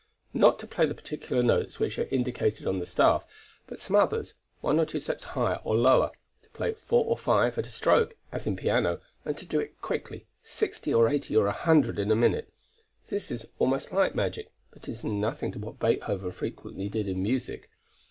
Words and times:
Not 0.33 0.57
to 0.57 0.65
play 0.65 0.87
the 0.87 0.95
particular 0.95 1.43
notes 1.43 1.77
which 1.79 1.99
are 1.99 2.07
indicated 2.09 2.65
on 2.65 2.79
the 2.79 2.87
staff, 2.87 3.23
but 3.67 3.79
some 3.79 3.95
others, 3.95 4.33
one 4.59 4.79
or 4.79 4.85
two 4.87 4.99
steps 4.99 5.23
higher 5.37 5.59
or 5.63 5.75
lower; 5.77 6.09
to 6.41 6.49
play 6.49 6.73
four 6.73 7.05
or 7.05 7.15
five 7.15 7.55
at 7.59 7.67
a 7.67 7.69
stroke, 7.69 8.15
as 8.31 8.47
in 8.47 8.55
piano, 8.55 8.99
and 9.25 9.37
to 9.37 9.45
do 9.45 9.59
it 9.59 9.79
quickly, 9.79 10.25
sixty 10.41 10.91
or 10.91 11.07
eighty 11.07 11.35
or 11.37 11.45
a 11.45 11.51
hundred 11.51 11.99
in 11.99 12.09
a 12.09 12.15
minute, 12.15 12.51
this 13.09 13.29
is 13.29 13.45
almost 13.59 13.91
like 13.91 14.15
magic, 14.15 14.51
but 14.71 14.87
it 14.87 14.91
is 14.91 15.03
nothing 15.03 15.51
to 15.51 15.59
what 15.59 15.77
Beethoven 15.77 16.31
frequently 16.31 16.89
did 16.89 17.07
in 17.07 17.21
music. 17.21 17.69